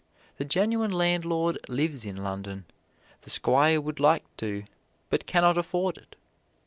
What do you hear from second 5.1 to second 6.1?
but can not afford